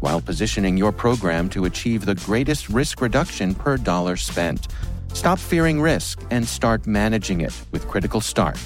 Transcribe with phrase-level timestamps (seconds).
[0.00, 4.68] while positioning your program to achieve the greatest risk reduction per dollar spent.
[5.12, 8.56] Stop fearing risk and start managing it with Critical Start.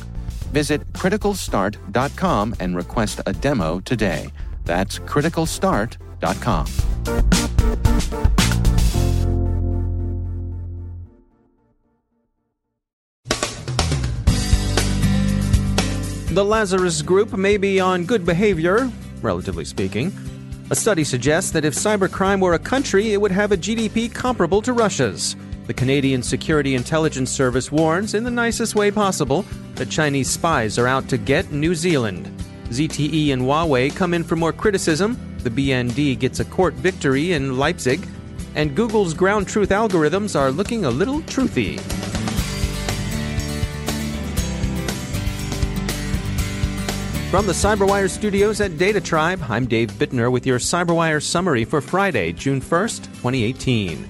[0.53, 4.31] Visit criticalstart.com and request a demo today.
[4.65, 6.67] That's criticalstart.com.
[16.33, 20.11] The Lazarus Group may be on good behavior, relatively speaking.
[20.73, 24.63] A study suggests that if cybercrime were a country, it would have a GDP comparable
[24.63, 25.37] to Russia's.
[25.67, 30.87] The Canadian Security Intelligence Service warns, in the nicest way possible, that Chinese spies are
[30.87, 32.25] out to get New Zealand.
[32.71, 35.19] ZTE and Huawei come in for more criticism.
[35.41, 38.09] The BND gets a court victory in Leipzig.
[38.55, 42.02] And Google's ground truth algorithms are looking a little truthy.
[47.33, 51.81] From the CyberWire studios at Data Tribe, I'm Dave Bittner with your CyberWire summary for
[51.81, 54.07] Friday, June 1st, 2018.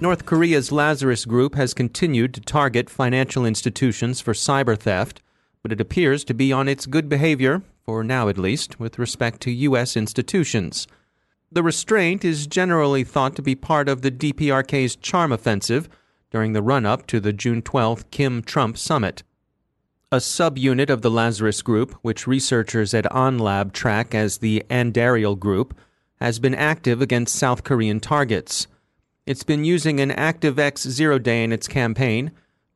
[0.00, 5.22] North Korea's Lazarus Group has continued to target financial institutions for cyber theft,
[5.62, 9.40] but it appears to be on its good behavior, for now at least, with respect
[9.42, 9.96] to U.S.
[9.96, 10.88] institutions.
[11.52, 15.88] The restraint is generally thought to be part of the DPRK's charm offensive
[16.32, 19.22] during the run up to the June 12th Kim Trump summit.
[20.10, 25.78] A subunit of the Lazarus Group, which researchers at AhnLab track as the Andariel Group,
[26.18, 28.66] has been active against South Korean targets.
[29.26, 32.30] It's been using an ActiveX zero day in its campaign.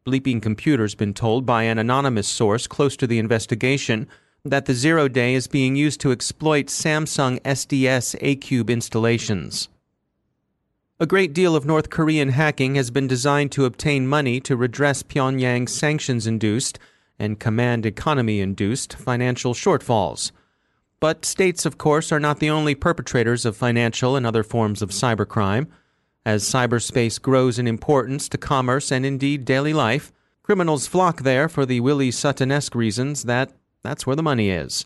[0.05, 4.07] Bleeping Computer's been told by an anonymous source close to the investigation
[4.45, 9.71] that the zero day is being used to exploit Samsung SDS A-Cube installations.
[11.01, 15.03] A great deal of North Korean hacking has been designed to obtain money to redress
[15.03, 16.79] Pyongyang's sanctions induced
[17.23, 20.33] and command economy induced financial shortfalls.
[20.99, 24.91] But states, of course, are not the only perpetrators of financial and other forms of
[24.91, 25.69] cybercrime.
[26.27, 30.13] As cyberspace grows in importance to commerce and indeed daily life,
[30.43, 33.53] criminals flock there for the Willie Suttonesque reasons that
[33.85, 34.85] that's where the money is.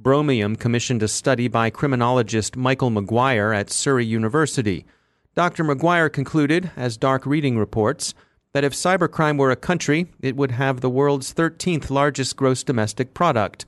[0.00, 4.86] Bromium commissioned a study by criminologist Michael McGuire at Surrey University.
[5.34, 5.64] Dr.
[5.64, 8.14] McGuire concluded, as Dark Reading reports,
[8.52, 13.14] that if cybercrime were a country, it would have the world's 13th largest gross domestic
[13.14, 13.66] product.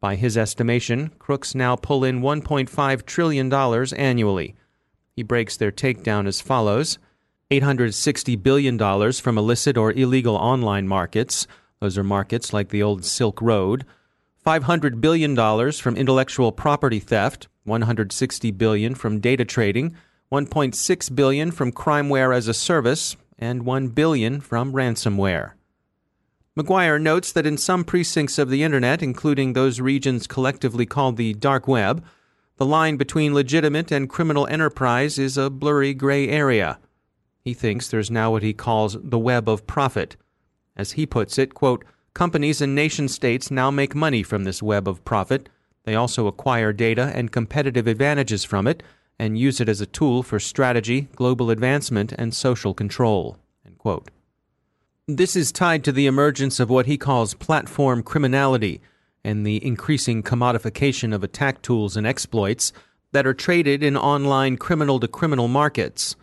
[0.00, 4.54] By his estimation, crooks now pull in $1.5 trillion annually.
[5.16, 6.98] He breaks their takedown as follows
[7.50, 11.46] $860 billion from illicit or illegal online markets.
[11.80, 13.84] Those are markets like the old Silk Road.
[14.44, 19.94] $500 billion from intellectual property theft, 160 billion from data trading,
[20.32, 25.52] 1.6 billion from crimeware as a service, and 1 billion from ransomware.
[26.56, 31.34] McGuire notes that in some precincts of the internet, including those regions collectively called the
[31.34, 32.04] dark web,
[32.56, 36.78] the line between legitimate and criminal enterprise is a blurry gray area.
[37.40, 40.16] He thinks there's now what he calls the web of profit.
[40.76, 41.84] As he puts it, quote,
[42.14, 45.48] companies and nation states now make money from this web of profit.
[45.82, 48.84] They also acquire data and competitive advantages from it,
[49.24, 53.38] and use it as a tool for strategy, global advancement, and social control.
[55.08, 58.82] This is tied to the emergence of what he calls platform criminality
[59.24, 62.70] and the increasing commodification of attack tools and exploits
[63.12, 66.16] that are traded in online criminal to criminal markets.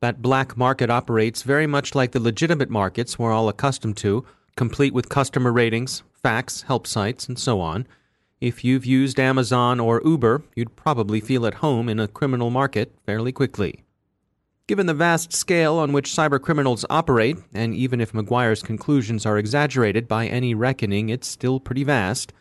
[0.00, 4.24] That black market operates very much like the legitimate markets we're all accustomed to,
[4.56, 7.86] complete with customer ratings, facts, help sites, and so on
[8.42, 12.92] if you've used Amazon or Uber, you'd probably feel at home in a criminal market
[13.06, 13.84] fairly quickly.
[14.66, 20.08] Given the vast scale on which cybercriminals operate, and even if McGuire's conclusions are exaggerated
[20.08, 22.32] by any reckoning, it's still pretty vast,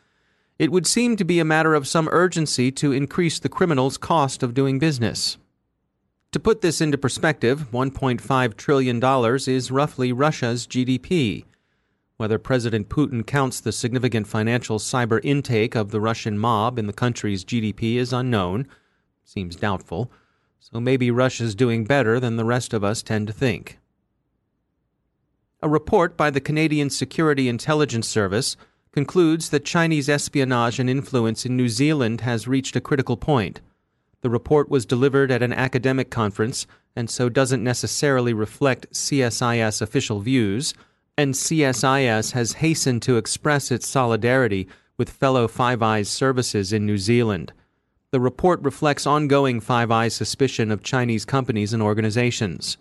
[0.58, 4.42] it would seem to be a matter of some urgency to increase the criminals' cost
[4.42, 5.38] of doing business.
[6.32, 9.04] To put this into perspective, $1.5 trillion
[9.48, 11.46] is roughly Russia's GDP.
[12.22, 16.94] Whether President Putin counts the significant financial cyber intake of the Russian mob in the
[16.94, 18.68] country's GDP is unknown.
[19.24, 20.12] Seems doubtful.
[20.60, 23.80] So maybe Russia's doing better than the rest of us tend to think.
[25.64, 28.56] A report by the Canadian Security Intelligence Service
[28.92, 33.62] concludes that Chinese espionage and influence in New Zealand has reached a critical point.
[34.22, 40.20] The report was delivered at an academic conference and so doesn't necessarily reflect CSIS official
[40.20, 40.76] views,
[41.18, 44.68] and CSIS has hastened to express its solidarity
[44.98, 47.54] with fellow Five Eyes services in New Zealand.
[48.12, 52.78] The report reflects ongoing Five Eyes suspicion of Chinese companies and organizations.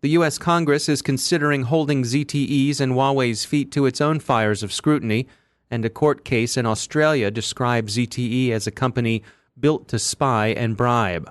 [0.00, 0.38] The U.S.
[0.38, 5.28] Congress is considering holding ZTE's and Huawei's feet to its own fires of scrutiny,
[5.70, 9.22] and a court case in Australia describes ZTE as a company
[9.58, 11.30] built to spy and bribe.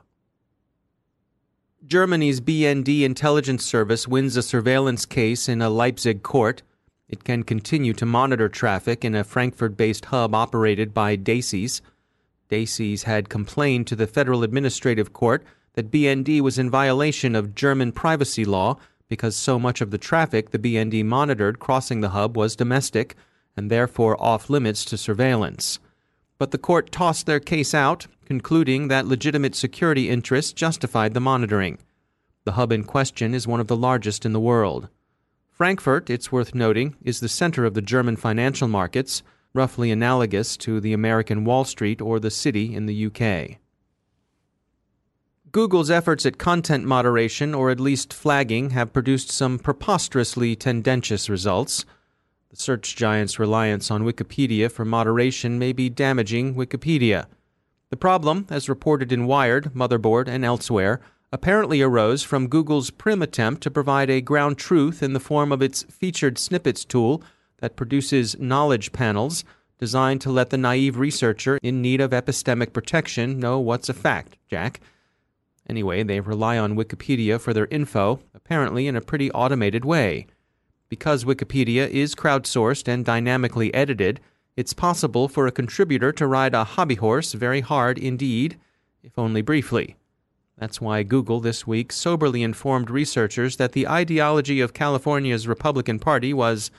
[1.87, 6.61] Germany's BND intelligence service wins a surveillance case in a Leipzig court.
[7.07, 11.81] It can continue to monitor traffic in a Frankfurt based hub operated by DE-CIX.
[12.49, 15.41] DE-CIX had complained to the Federal Administrative Court
[15.73, 18.77] that BND was in violation of German privacy law
[19.07, 23.15] because so much of the traffic the BND monitored crossing the hub was domestic
[23.55, 25.79] and therefore off limits to surveillance.
[26.39, 31.79] But the court tossed their case out concluding that legitimate security interests justified the monitoring.
[32.45, 34.87] The hub in question is one of the largest in the world.
[35.51, 40.79] Frankfurt, it's worth noting, is the center of the German financial markets, roughly analogous to
[40.79, 43.57] the American Wall Street or the City in the UK.
[45.51, 51.83] Google's efforts at content moderation, or at least flagging, have produced some preposterously tendentious results.
[52.49, 57.27] The search giant's reliance on Wikipedia for moderation may be damaging Wikipedia.
[57.91, 60.99] The problem, as reported in Wired, Motherboard, and elsewhere,
[61.31, 65.61] apparently arose from Google's prim attempt to provide a ground truth in the form of
[65.61, 67.21] its featured snippets tool
[67.57, 69.43] that produces knowledge panels
[69.77, 74.37] designed to let the naive researcher in need of epistemic protection know what's a fact,
[74.49, 74.79] Jack.
[75.69, 80.25] Anyway, they rely on Wikipedia for their info, apparently in a pretty automated way.
[80.89, 84.19] Because Wikipedia is crowdsourced and dynamically edited,
[84.57, 88.57] it's possible for a contributor to ride a hobby horse very hard indeed,
[89.03, 89.95] if only briefly.
[90.57, 96.33] That's why Google this week soberly informed researchers that the ideology of California's Republican Party
[96.33, 96.69] was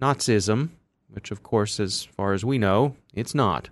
[0.00, 0.68] Nazism,
[1.08, 3.70] which, of course, as far as we know, it's not.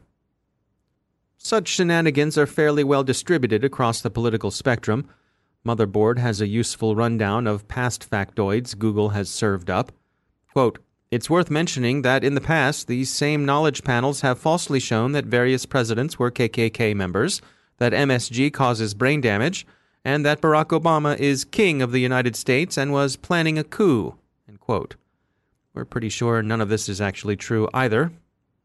[1.38, 5.08] Such shenanigans are fairly well distributed across the political spectrum.
[5.66, 9.90] Motherboard has a useful rundown of past factoids Google has served up.
[10.52, 10.78] Quote,
[11.10, 15.26] it's worth mentioning that in the past, these same knowledge panels have falsely shown that
[15.26, 17.42] various presidents were KKK members,
[17.78, 19.66] that MSG causes brain damage,
[20.04, 24.14] and that Barack Obama is king of the United States and was planning a coup.
[25.74, 28.12] We're pretty sure none of this is actually true either,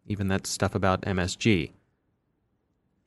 [0.05, 1.71] even that stuff about MSG.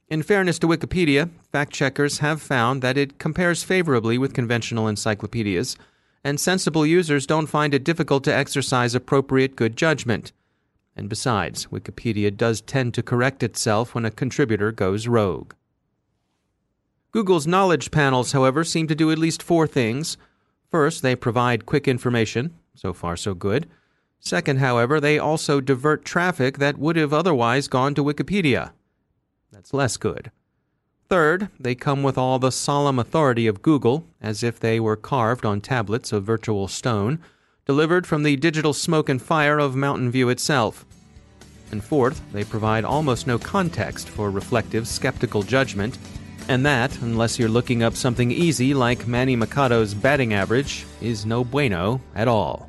[0.09, 5.77] In fairness to Wikipedia, fact checkers have found that it compares favorably with conventional encyclopedias
[6.25, 10.33] and sensible users don't find it difficult to exercise appropriate good judgment.
[10.97, 15.53] And besides, Wikipedia does tend to correct itself when a contributor goes rogue.
[17.12, 20.17] Google's knowledge panels, however, seem to do at least four things.
[20.70, 22.55] First, they provide quick information.
[22.75, 23.69] So far, so good.
[24.19, 28.73] Second, however, they also divert traffic that would have otherwise gone to Wikipedia.
[29.55, 30.32] That's less good.
[31.08, 35.46] Third, they come with all the solemn authority of Google, as if they were carved
[35.46, 37.20] on tablets of virtual stone,
[37.65, 40.84] delivered from the digital smoke and fire of Mountain View itself.
[41.70, 45.99] And fourth, they provide almost no context for reflective, skeptical judgment,
[46.49, 51.44] and that, unless you're looking up something easy like Manny Machado's batting average, is no
[51.44, 52.69] bueno at all.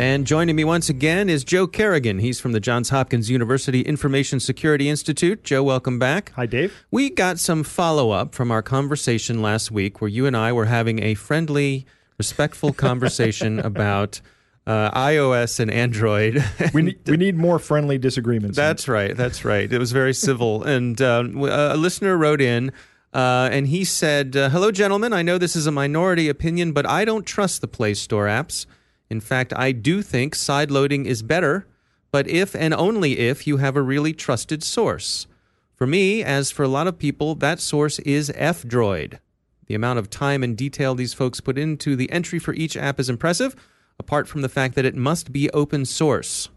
[0.00, 2.20] And joining me once again is Joe Carrigan.
[2.20, 5.44] He's from the Johns Hopkins University Information Security Institute.
[5.44, 6.32] Joe, welcome back.
[6.36, 6.86] Hi, Dave.
[6.90, 10.64] We got some follow up from our conversation last week where you and I were
[10.64, 11.84] having a friendly,
[12.16, 14.22] respectful conversation about
[14.66, 16.42] uh, iOS and Android.
[16.72, 18.56] We need, we need more friendly disagreements.
[18.56, 19.14] That's right.
[19.14, 19.70] That's right.
[19.70, 20.62] It was very civil.
[20.64, 22.72] and um, a listener wrote in.
[23.12, 25.12] Uh, and he said, uh, Hello, gentlemen.
[25.12, 28.64] I know this is a minority opinion, but I don't trust the Play Store apps.
[29.10, 31.66] In fact, I do think sideloading is better,
[32.12, 35.26] but if and only if you have a really trusted source.
[35.74, 39.18] For me, as for a lot of people, that source is F Droid.
[39.66, 43.00] The amount of time and detail these folks put into the entry for each app
[43.00, 43.56] is impressive,
[43.98, 46.48] apart from the fact that it must be open source.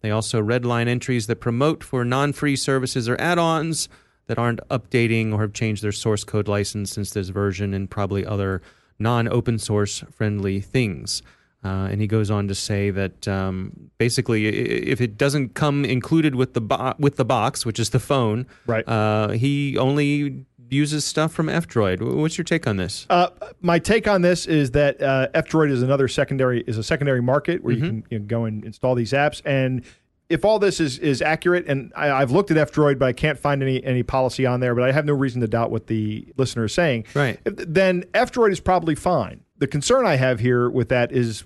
[0.00, 3.88] They also redline entries that promote for non free services or add ons
[4.26, 8.24] that aren't updating or have changed their source code license since this version and probably
[8.24, 8.62] other
[8.98, 11.22] non open source friendly things.
[11.64, 16.36] Uh, and he goes on to say that um, basically, if it doesn't come included
[16.36, 18.86] with the bo- with the box, which is the phone, right?
[18.88, 22.00] Uh, he only uses stuff from F-Droid.
[22.00, 23.06] What's your take on this?
[23.10, 27.22] Uh, my take on this is that uh, F-Droid is another secondary is a secondary
[27.22, 27.84] market where mm-hmm.
[27.84, 29.42] you can you know, go and install these apps.
[29.44, 29.84] And
[30.28, 33.38] if all this is is accurate, and I, have looked at F-Droid, but I can't
[33.38, 34.74] find any any policy on there.
[34.74, 37.06] But I have no reason to doubt what the listener is saying.
[37.14, 37.40] Right.
[37.44, 41.44] Then F-Droid is probably fine the concern I have here with that is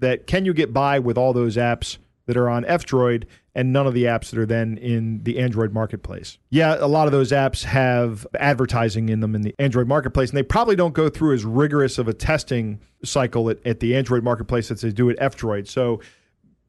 [0.00, 3.86] that can you get by with all those apps that are on F-Droid and none
[3.86, 6.38] of the apps that are then in the Android marketplace.
[6.50, 10.36] Yeah, a lot of those apps have advertising in them in the Android marketplace, and
[10.36, 14.24] they probably don't go through as rigorous of a testing cycle at, at the Android
[14.24, 15.68] marketplace as they do at F-Droid.
[15.68, 16.00] So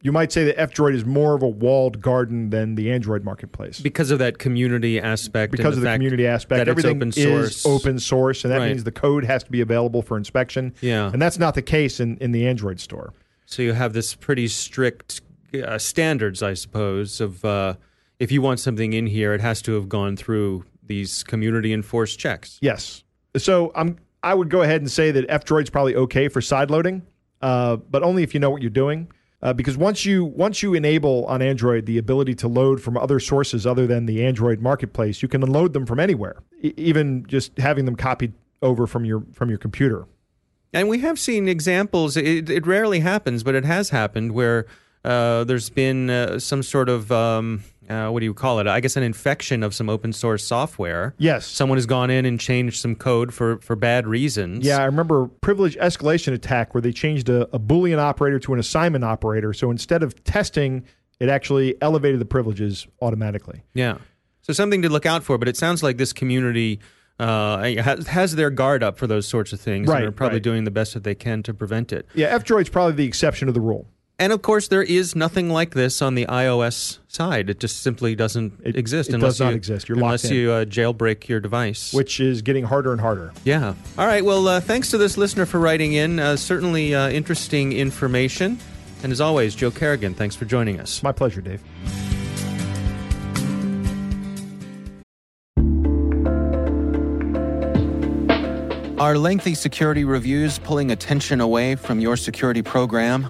[0.06, 3.80] you might say that F-Droid is more of a walled garden than the Android marketplace
[3.80, 5.52] because of that community aspect.
[5.52, 8.68] Because of the community aspect, everything open is open source, and that right.
[8.68, 10.76] means the code has to be available for inspection.
[10.80, 13.16] Yeah, and that's not the case in, in the Android store.
[13.48, 15.22] So you have this pretty strict
[15.56, 17.74] uh, standards, I suppose, of uh,
[18.20, 22.20] if you want something in here, it has to have gone through these community enforced
[22.20, 22.60] checks.
[22.62, 23.04] Yes.
[23.38, 27.02] So I'm I would go ahead and say that F-Droid's probably okay for sideloading,
[27.42, 29.08] uh, but only if you know what you're doing.
[29.46, 33.20] Uh, because once you once you enable on Android the ability to load from other
[33.20, 37.56] sources other than the Android marketplace, you can unload them from anywhere, e- even just
[37.60, 38.34] having them copied
[38.64, 40.08] over from your from your computer.
[40.74, 42.18] And we have seen examples.
[42.18, 44.66] It, it rarely happens, but it has happened where
[45.06, 48.66] uh, there's been uh, some sort of um, uh, what do you call it?
[48.66, 51.14] I guess an infection of some open source software.
[51.18, 54.66] Yes, someone has gone in and changed some code for for bad reasons.
[54.66, 58.60] Yeah, I remember privilege escalation attack where they changed a, a boolean operator to an
[58.60, 59.54] assignment operator.
[59.54, 60.86] So instead of testing,
[61.20, 63.62] it actually elevated the privileges automatically.
[63.76, 64.00] Yeah,
[64.42, 65.38] so something to look out for.
[65.38, 66.80] But it sounds like this community.
[67.18, 70.36] Uh, has, has their guard up for those sorts of things, right, and are probably
[70.36, 70.44] right.
[70.44, 72.06] doing the best that they can to prevent it.
[72.14, 73.88] Yeah, F Droid's probably the exception to the rule.
[74.18, 77.50] And of course, there is nothing like this on the iOS side.
[77.50, 79.10] It just simply doesn't it, exist.
[79.10, 79.90] It unless does not you, exist.
[79.90, 83.34] You're unless locked you uh, jailbreak your device, which is getting harder and harder.
[83.44, 83.74] Yeah.
[83.98, 84.24] All right.
[84.24, 86.20] Well, uh, thanks to this listener for writing in.
[86.20, 88.58] Uh, certainly uh, interesting information.
[89.04, 91.04] And as always, Joe Carrigan, thanks for joining us.
[91.04, 91.62] My pleasure, Dave.
[98.98, 103.30] Are lengthy security reviews pulling attention away from your security program?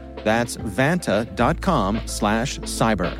[0.23, 3.17] That's vanta.com slash cyber.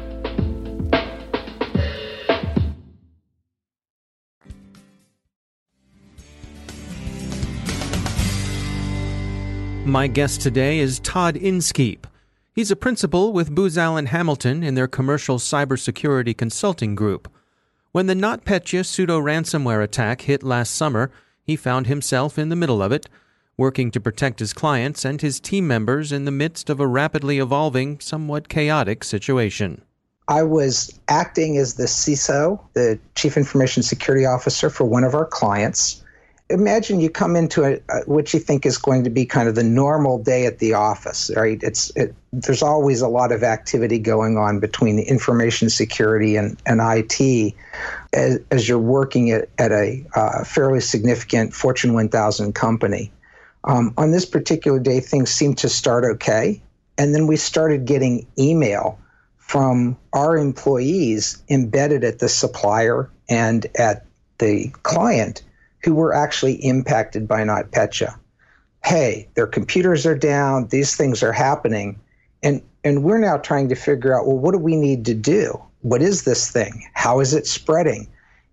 [9.86, 12.08] My guest today is Todd Inskeep.
[12.54, 17.30] He's a principal with Booz Allen Hamilton in their commercial cybersecurity consulting group.
[17.92, 21.12] When the NotPetya pseudo ransomware attack hit last summer,
[21.44, 23.10] he found himself in the middle of it,
[23.58, 27.40] working to protect his clients and his team members in the midst of a rapidly
[27.40, 29.82] evolving, somewhat chaotic situation.
[30.28, 35.26] I was acting as the CISO, the Chief Information Security Officer for one of our
[35.26, 36.02] clients
[36.52, 39.64] imagine you come into a, what you think is going to be kind of the
[39.64, 41.62] normal day at the office, right?
[41.64, 46.80] It's it, there's always a lot of activity going on between information security and, and
[46.82, 47.56] IT
[48.14, 53.12] as, as you're working at, at a uh, fairly significant Fortune 1000 company.
[53.64, 56.62] Um, on this particular day, things seemed to start okay.
[56.98, 59.00] And then we started getting email
[59.38, 64.06] from our employees embedded at the supplier and at
[64.40, 65.44] the client
[65.84, 68.18] who were actually impacted by NotPetya.
[68.84, 72.00] Hey, their computers are down, these things are happening.
[72.42, 75.62] And, and we're now trying to figure out well, what do we need to do?
[75.82, 76.88] What is this thing?
[76.94, 78.08] How is it spreading?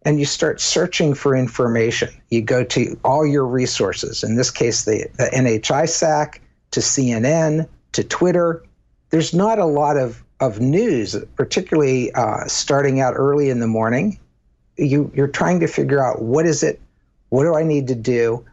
[0.09, 2.09] And you start searching for information.
[2.31, 8.05] You go to all your resources, in this case, the, the NHISAC, to CNN, to
[8.05, 8.65] Twitter.
[9.11, 14.19] There's not a lot of, of news, particularly uh, starting out early in the morning.
[14.79, 16.81] You, you're trying to figure out what is it
[17.29, 18.45] what do I need to do?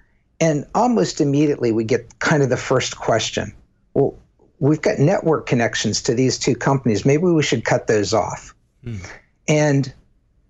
[0.41, 3.53] And almost immediately we get kind of the first question.
[3.93, 4.17] Well,
[4.59, 7.05] we've got network connections to these two companies.
[7.05, 8.53] Maybe we should cut those off.
[8.83, 9.09] Mm.
[9.47, 9.93] And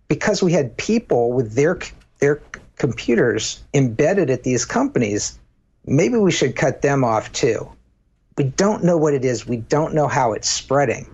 [0.07, 1.79] because we had people with their
[2.19, 2.41] their
[2.77, 5.37] computers embedded at these companies,
[5.85, 7.69] maybe we should cut them off too.
[8.37, 9.47] We don't know what it is.
[9.47, 11.13] We don't know how it's spreading.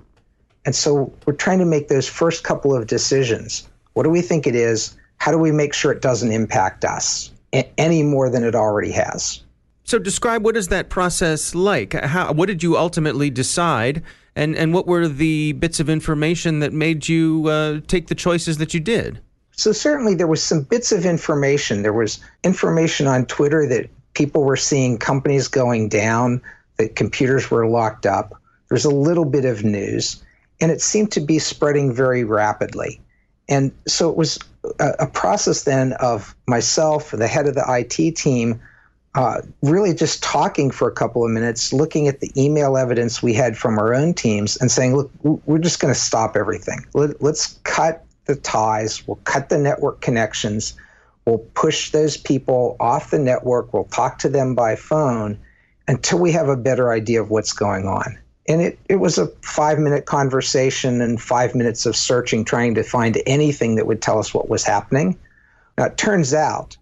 [0.65, 3.67] And so we're trying to make those first couple of decisions.
[3.93, 4.95] What do we think it is?
[5.21, 7.32] how do we make sure it doesn't impact us
[7.77, 9.43] any more than it already has?
[9.84, 11.93] So, describe what is that process like?
[11.93, 14.01] How, what did you ultimately decide,
[14.36, 18.58] and and what were the bits of information that made you uh, take the choices
[18.58, 19.20] that you did?
[19.52, 21.82] So certainly there was some bits of information.
[21.82, 26.41] There was information on Twitter that people were seeing companies going down,
[26.78, 28.41] that computers were locked up.
[28.70, 30.24] There's a little bit of news,
[30.60, 33.02] and it seemed to be spreading very rapidly.
[33.50, 34.39] And so it was
[34.80, 38.62] a, a process then of myself, the head of the IT team,
[39.13, 43.34] uh, really just talking for a couple of minutes, looking at the email evidence we
[43.34, 46.86] had from our own teams, and saying, "Look, we're just going to stop everything.
[46.93, 49.06] Let, let's cut the ties.
[49.06, 50.76] We'll cut the network connections.
[51.26, 53.74] We'll push those people off the network.
[53.74, 55.38] We'll talk to them by phone
[55.88, 59.28] until we have a better idea of what's going on." And it, it was a
[59.41, 64.19] five minute conversation and five minutes of searching, trying to find anything that would tell
[64.19, 65.19] us what was happening.
[65.78, 66.78] Now, it turns out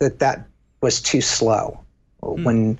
[0.00, 0.44] that that
[0.80, 1.80] was too slow.
[2.22, 2.44] Mm.
[2.44, 2.78] When,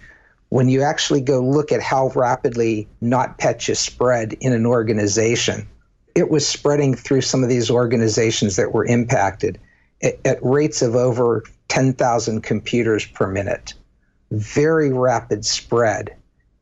[0.51, 5.69] when you actually go look at how rapidly NotPetya spread in an organization,
[6.15, 9.59] it was spreading through some of these organizations that were impacted
[10.03, 13.75] at, at rates of over 10,000 computers per minute.
[14.31, 16.15] Very rapid spread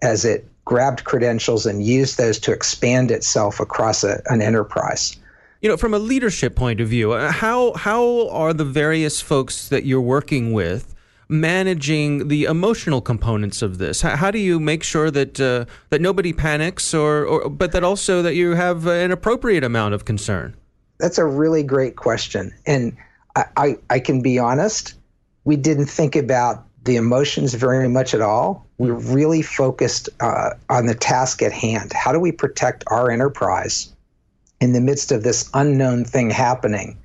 [0.02, 5.16] as it grabbed credentials and used those to expand itself across a, an enterprise.
[5.62, 9.68] You know, from a leadership point of view, uh, how how are the various folks
[9.68, 10.94] that you're working with
[11.28, 14.02] managing the emotional components of this?
[14.02, 17.84] How, how do you make sure that uh, that nobody panics, or, or but that
[17.84, 20.54] also that you have an appropriate amount of concern?
[20.98, 22.96] That's a really great question, and
[23.34, 24.94] I, I, I can be honest.
[25.44, 28.66] We didn't think about the emotions very much at all.
[28.78, 31.92] We're really focused uh, on the task at hand.
[31.92, 33.92] How do we protect our enterprise
[34.60, 36.98] in the midst of this unknown thing happening?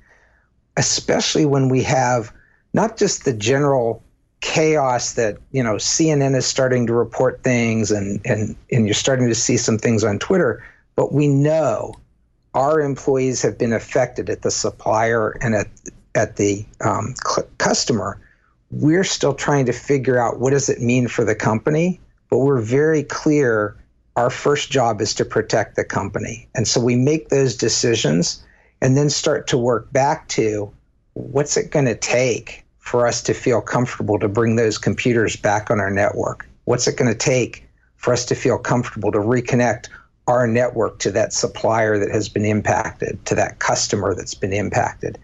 [0.76, 2.32] Especially when we have
[2.72, 4.02] not just the general
[4.42, 9.28] chaos that you know CNN is starting to report things and and and you're starting
[9.28, 10.62] to see some things on Twitter,
[10.94, 11.94] but we know
[12.54, 15.68] our employees have been affected at the supplier and at
[16.14, 17.14] at the um,
[17.58, 18.20] customer
[18.72, 22.00] we're still trying to figure out what does it mean for the company,
[22.30, 23.76] but we're very clear
[24.16, 26.48] our first job is to protect the company.
[26.54, 28.42] And so we make those decisions
[28.80, 30.72] and then start to work back to
[31.12, 35.70] what's it going to take for us to feel comfortable to bring those computers back
[35.70, 36.46] on our network?
[36.64, 37.66] What's it going to take
[37.96, 39.88] for us to feel comfortable to reconnect
[40.26, 45.18] our network to that supplier that has been impacted, to that customer that's been impacted.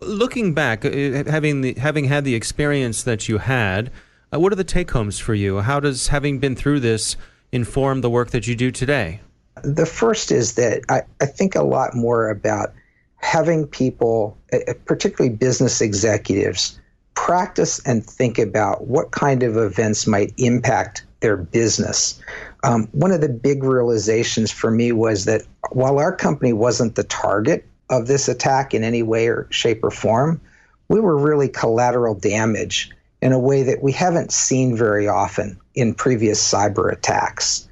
[0.00, 0.90] Looking back, uh,
[1.24, 3.90] having the, having had the experience that you had,
[4.32, 5.60] uh, what are the take homes for you?
[5.60, 7.16] How does having been through this
[7.52, 9.20] inform the work that you do today?
[9.62, 12.72] The first is that I, I think a lot more about
[13.16, 16.78] having people, uh, uh, particularly business executives,
[17.14, 22.20] practice and think about what kind of events might impact their business.
[22.62, 27.04] Um, one of the big realizations for me was that while our company wasn't the
[27.04, 30.40] target of this attack in any way or shape or form,
[30.88, 32.90] we were really collateral damage
[33.22, 37.68] in a way that we haven't seen very often in previous cyber attacks.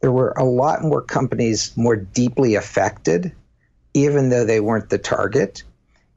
[0.00, 3.32] There were a lot more companies more deeply affected,
[3.92, 5.62] even though they weren't the target.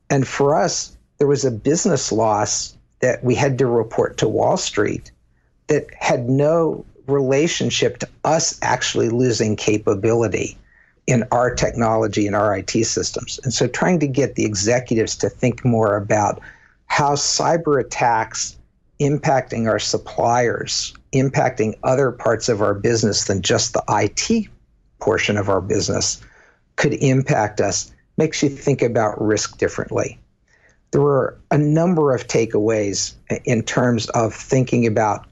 [0.10, 4.58] And for us, there was a business loss that we had to report to Wall
[4.58, 5.12] Street
[5.68, 10.58] that had no relationship to us actually losing capability
[11.06, 13.40] in our technology and our IT systems.
[13.44, 16.42] And so trying to get the executives to think more about
[16.88, 18.58] how cyber attacks
[19.00, 24.48] impacting our suppliers, impacting other parts of our business than just the IT
[25.00, 26.22] portion of our business
[26.76, 30.20] could impact us makes you think about risk differently.
[30.92, 35.26] There were a number of takeaways in terms of thinking about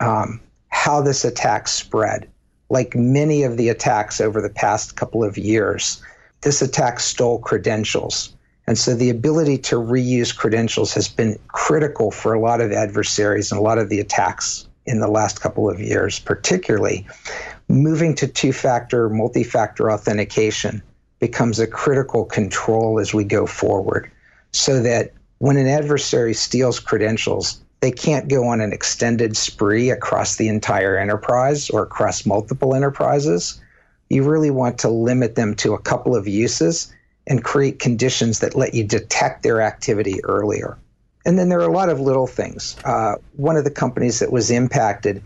[0.00, 2.28] um, how this attack spread.
[2.70, 6.02] Like many of the attacks over the past couple of years,
[6.40, 8.34] this attack stole credentials.
[8.66, 13.52] And so the ability to reuse credentials has been critical for a lot of adversaries
[13.52, 17.06] and a lot of the attacks in the last couple of years, particularly.
[17.68, 20.82] Moving to two factor, multi factor authentication
[21.20, 24.10] becomes a critical control as we go forward
[24.52, 30.36] so that when an adversary steals credentials, they can't go on an extended spree across
[30.36, 33.60] the entire enterprise or across multiple enterprises.
[34.08, 36.92] You really want to limit them to a couple of uses
[37.26, 40.78] and create conditions that let you detect their activity earlier.
[41.24, 42.76] And then there are a lot of little things.
[42.84, 45.22] Uh, one of the companies that was impacted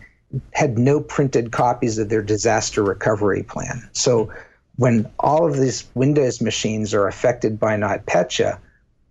[0.53, 3.87] had no printed copies of their disaster recovery plan.
[3.93, 4.31] So
[4.77, 8.59] when all of these Windows machines are affected by NotPetya,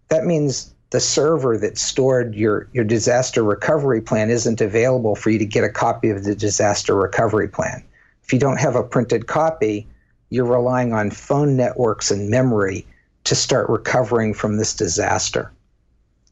[0.08, 5.38] that means the server that stored your, your disaster recovery plan isn't available for you
[5.38, 7.82] to get a copy of the disaster recovery plan.
[8.22, 9.86] If you don't have a printed copy,
[10.30, 12.86] you're relying on phone networks and memory
[13.24, 15.52] to start recovering from this disaster.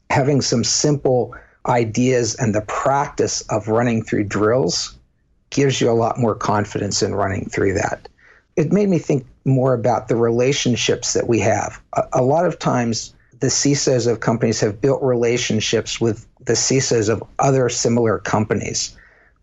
[0.09, 1.35] Having some simple
[1.67, 4.95] ideas and the practice of running through drills
[5.49, 8.07] gives you a lot more confidence in running through that.
[8.55, 11.81] It made me think more about the relationships that we have.
[11.93, 17.09] A, a lot of times, the CISOs of companies have built relationships with the CISOs
[17.09, 18.95] of other similar companies.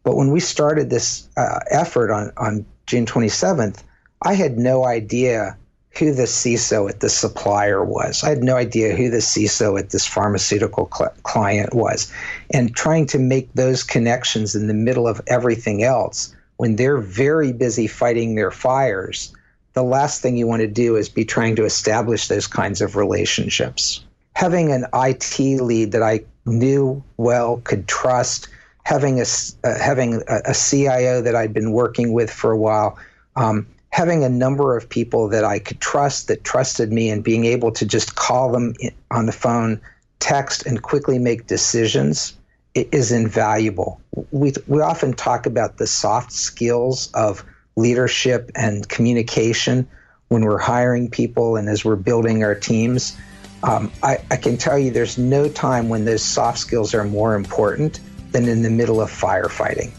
[0.03, 3.83] But when we started this uh, effort on, on June 27th,
[4.23, 5.57] I had no idea
[5.99, 8.25] who the CISO at the supplier was.
[8.25, 12.11] I had no idea who the CISO at this pharmaceutical cl- client was.
[12.51, 17.53] And trying to make those connections in the middle of everything else when they're very
[17.53, 19.35] busy fighting their fires
[19.75, 22.97] the last thing you want to do is be trying to establish those kinds of
[22.97, 24.05] relationships.
[24.35, 28.49] Having an IT lead that I knew well, could trust,
[28.85, 29.25] having a
[29.65, 32.99] uh, having a, a, CIO that I'd been working with for a while,
[33.37, 37.45] um, having a number of people that I could trust that trusted me, and being
[37.45, 38.75] able to just call them
[39.11, 39.81] on the phone,
[40.19, 42.35] text, and quickly make decisions
[42.75, 44.01] is invaluable.
[44.31, 47.45] We we often talk about the soft skills of
[47.77, 49.89] leadership and communication
[50.29, 53.17] when we're hiring people and as we're building our teams.
[53.63, 57.37] Um, I, I, can tell you there's no time when those soft skills are more
[57.37, 58.01] important
[58.33, 59.93] than in the middle of firefighting.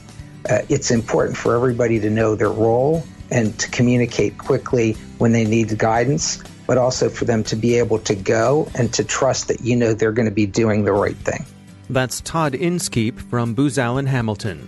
[0.49, 5.45] Uh, it's important for everybody to know their role and to communicate quickly when they
[5.45, 9.61] need guidance, but also for them to be able to go and to trust that
[9.61, 11.45] you know they're going to be doing the right thing.
[11.89, 14.67] That's Todd Inskeep from Booz Allen Hamilton.